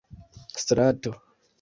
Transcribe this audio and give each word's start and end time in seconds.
strato 0.65 1.11